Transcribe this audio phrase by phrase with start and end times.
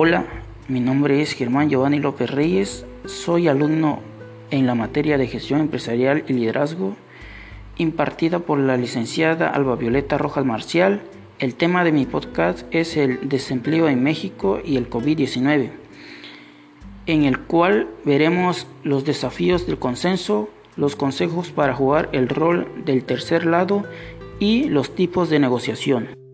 [0.00, 0.26] Hola,
[0.68, 3.98] mi nombre es Germán Giovanni López Reyes, soy alumno
[4.52, 6.94] en la materia de gestión empresarial y liderazgo
[7.78, 11.02] impartida por la licenciada Alba Violeta Rojas Marcial.
[11.40, 15.70] El tema de mi podcast es el desempleo en México y el COVID-19,
[17.06, 23.02] en el cual veremos los desafíos del consenso, los consejos para jugar el rol del
[23.02, 23.82] tercer lado
[24.38, 26.27] y los tipos de negociación.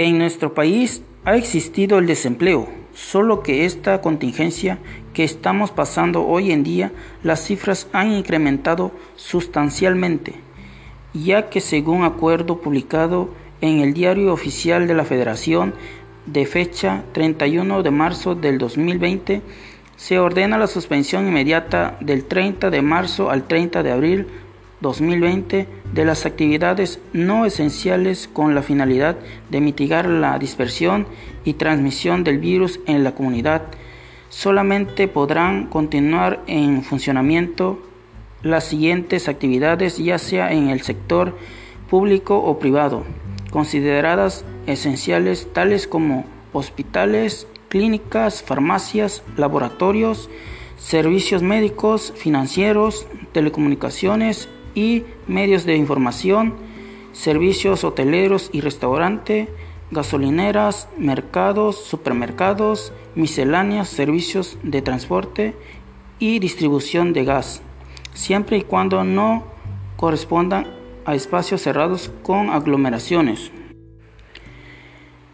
[0.00, 4.78] En nuestro país ha existido el desempleo, solo que esta contingencia
[5.12, 6.90] que estamos pasando hoy en día,
[7.22, 10.36] las cifras han incrementado sustancialmente,
[11.12, 13.28] ya que según acuerdo publicado
[13.60, 15.74] en el Diario Oficial de la Federación
[16.24, 19.42] de fecha 31 de marzo del 2020,
[19.96, 24.26] se ordena la suspensión inmediata del 30 de marzo al 30 de abril
[24.80, 29.16] 2020 de las actividades no esenciales con la finalidad
[29.50, 31.06] de mitigar la dispersión
[31.44, 33.62] y transmisión del virus en la comunidad.
[34.30, 37.82] Solamente podrán continuar en funcionamiento
[38.42, 41.36] las siguientes actividades ya sea en el sector
[41.90, 43.04] público o privado,
[43.50, 50.30] consideradas esenciales tales como hospitales, clínicas, farmacias, laboratorios,
[50.78, 56.54] servicios médicos, financieros, telecomunicaciones y medios de información,
[57.12, 59.48] servicios hoteleros y restaurante,
[59.90, 65.54] gasolineras, mercados, supermercados, misceláneos, servicios de transporte
[66.18, 67.62] y distribución de gas,
[68.14, 69.44] siempre y cuando no
[69.96, 70.66] correspondan
[71.04, 73.50] a espacios cerrados con aglomeraciones.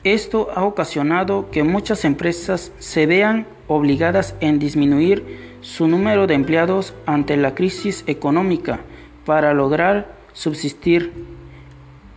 [0.05, 6.95] Esto ha ocasionado que muchas empresas se vean obligadas en disminuir su número de empleados
[7.07, 8.81] ante la crisis económica
[9.27, 11.13] para lograr subsistir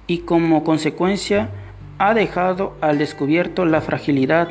[0.07, 1.49] y como consecuencia
[1.97, 4.49] ha dejado al descubierto la fragilidad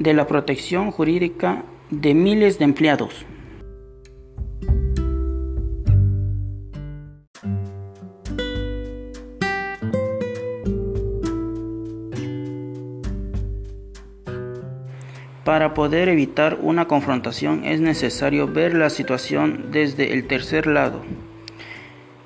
[0.00, 3.26] de la protección jurídica de miles de empleados.
[15.44, 21.02] Para poder evitar una confrontación es necesario ver la situación desde el tercer lado.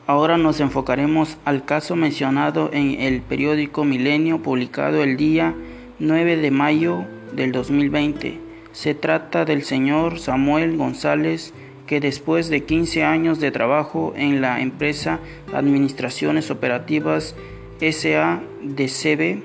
[0.06, 5.54] Ahora nos enfocaremos al caso mencionado en el periódico Milenio publicado el día
[5.98, 8.38] 9 de mayo del 2020.
[8.72, 11.54] Se trata del señor Samuel González
[11.86, 15.20] que después de 15 años de trabajo en la empresa
[15.54, 17.34] Administraciones Operativas
[17.80, 19.42] SADCB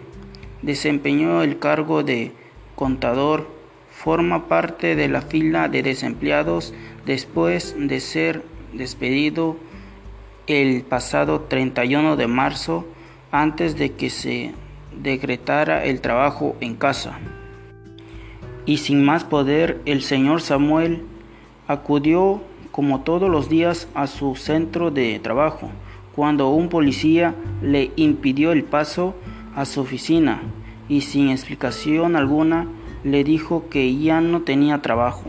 [0.62, 2.34] desempeñó el cargo de
[2.76, 3.48] contador,
[3.92, 6.74] forma parte de la fila de desempleados
[7.06, 8.44] después de ser
[8.74, 9.56] despedido
[10.50, 12.88] el pasado 31 de marzo
[13.32, 14.52] antes de que se
[15.00, 17.20] decretara el trabajo en casa.
[18.66, 21.04] Y sin más poder, el señor Samuel
[21.68, 25.70] acudió como todos los días a su centro de trabajo
[26.16, 29.14] cuando un policía le impidió el paso
[29.56, 30.42] a su oficina
[30.88, 32.68] y sin explicación alguna
[33.04, 35.26] le dijo que ya no tenía trabajo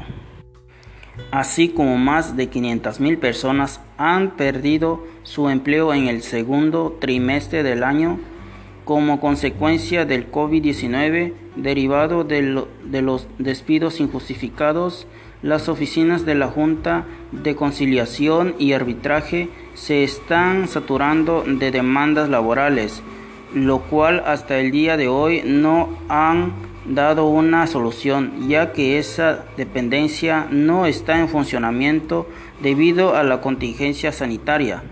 [1.30, 7.84] así como más de 500.000 personas han perdido su empleo en el segundo trimestre del
[7.84, 8.18] año
[8.84, 15.06] como consecuencia del COVID-19 derivado de, de, los despidos injustificados,
[15.42, 23.02] las oficinas de la Junta de Conciliación y Arbitraje se están saturando de demandas laborales,
[23.54, 26.52] lo cual hasta el día de hoy no han
[26.86, 32.28] dado una solución, ya que esa dependencia no está en funcionamiento
[32.62, 34.82] debido a la contingencia sanitaria.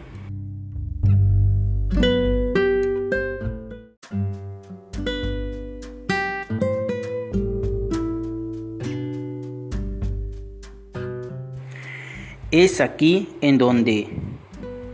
[12.50, 14.08] Es aquí en donde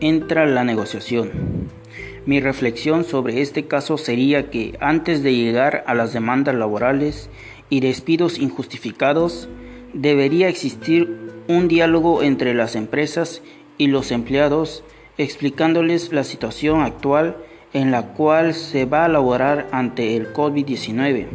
[0.01, 1.54] entra la negociación.
[2.27, 7.29] Mi reflexión sobre este caso sería que antes de llegar a las demandas laborales
[7.69, 9.49] y despidos injustificados,
[9.93, 11.19] debería existir
[11.49, 13.43] un diálogo entre las empresas
[13.77, 14.85] y los empleados
[15.19, 17.37] explicándoles la situación actual
[17.75, 21.27] en la cual se va a laborar ante el COVID-19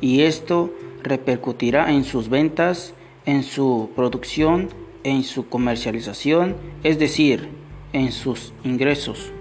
[0.00, 2.94] y esto repercutirá en sus ventas,
[3.24, 4.68] en su producción,
[5.04, 7.48] en su comercialización, es decir,
[7.92, 9.32] en sus ingresos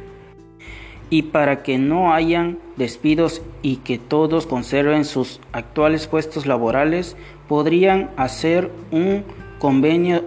[1.13, 7.15] y para que no hayan despidos y que todos conserven sus actuales puestos laborales,
[7.48, 9.24] podrían hacer un
[9.60, 10.24] convenio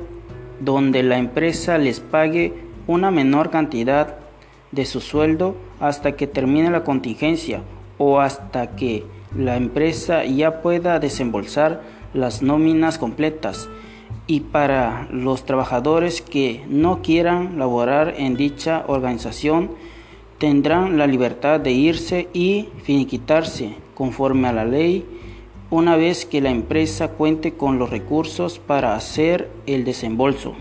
[0.60, 2.54] donde la empresa les pague
[2.86, 4.14] una menor cantidad
[4.70, 7.62] de su sueldo hasta que termine la contingencia
[7.98, 9.02] o hasta que
[9.36, 11.82] la empresa ya pueda desembolsar
[12.14, 13.68] las nóminas completas.
[14.28, 19.70] Y para los trabajadores que no quieran laborar en dicha organización
[20.38, 25.04] tendrán la libertad de irse y finiquitarse conforme a la ley
[25.70, 30.54] una vez que la empresa cuente con los recursos para hacer el desembolso.